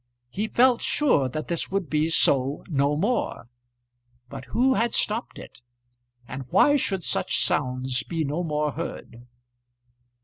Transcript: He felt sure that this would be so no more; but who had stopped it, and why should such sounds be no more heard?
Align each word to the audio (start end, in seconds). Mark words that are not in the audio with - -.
He 0.31 0.47
felt 0.47 0.81
sure 0.81 1.29
that 1.29 1.47
this 1.47 1.69
would 1.69 1.87
be 1.87 2.09
so 2.09 2.63
no 2.67 2.95
more; 2.97 3.49
but 4.29 4.45
who 4.45 4.73
had 4.73 4.95
stopped 4.95 5.37
it, 5.37 5.61
and 6.27 6.47
why 6.49 6.75
should 6.75 7.03
such 7.03 7.37
sounds 7.45 8.01
be 8.01 8.23
no 8.23 8.41
more 8.43 8.71
heard? 8.71 9.27